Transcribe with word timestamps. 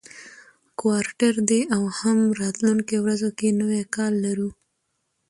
کوارټر 0.79 1.33
دی 1.49 1.61
او 1.75 1.83
هم 1.99 2.19
راتلونکو 2.41 2.95
ورځو 3.05 3.29
کې 3.37 3.57
نوی 3.59 3.81
کال 3.95 4.13
لرو، 4.25 4.49